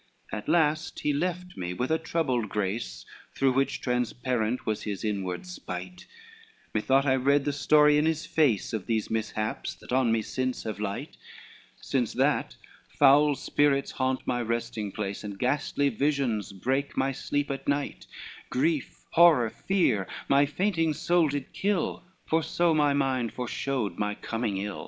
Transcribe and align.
XLVIII 0.31 0.37
"At 0.41 0.49
last 0.49 0.99
he 1.01 1.13
left 1.13 1.55
me 1.55 1.75
with 1.75 1.91
a 1.91 1.99
troubled 1.99 2.49
grace, 2.49 3.05
Through 3.35 3.51
which 3.53 3.81
transparent 3.81 4.65
was 4.65 4.81
his 4.81 5.03
inward 5.03 5.45
spite, 5.45 6.07
Methought 6.73 7.05
I 7.05 7.13
read 7.15 7.45
the 7.45 7.53
story 7.53 7.99
in 7.99 8.07
his 8.07 8.25
face 8.25 8.73
Of 8.73 8.87
these 8.87 9.11
mishaps 9.11 9.75
that 9.75 9.91
on 9.93 10.11
me 10.11 10.23
since 10.23 10.63
have 10.63 10.79
light, 10.79 11.17
Since 11.81 12.13
that 12.13 12.55
foul 12.97 13.35
spirits 13.35 13.91
haunt 13.91 14.25
my 14.25 14.41
resting 14.41 14.91
place, 14.91 15.23
And 15.23 15.37
ghastly 15.37 15.89
visions 15.89 16.51
break 16.51 16.93
any 16.99 17.13
sleep 17.13 17.49
by 17.49 17.59
night, 17.67 18.07
Grief, 18.49 19.05
horror, 19.11 19.51
fear 19.51 20.07
my 20.27 20.47
fainting 20.47 20.95
soul 20.95 21.27
did 21.29 21.53
kill, 21.53 22.01
For 22.25 22.41
so 22.41 22.73
my 22.73 22.93
mind 22.93 23.33
foreshowed 23.35 23.99
my 23.99 24.15
coming 24.15 24.57
ill. 24.57 24.79